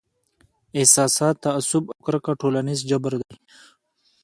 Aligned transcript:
احساسات، 0.79 1.35
تعصب 1.45 1.83
او 1.91 1.99
کرکه 2.05 2.33
ټولنیز 2.41 2.79
جبر 2.89 3.13
دی. 3.21 3.35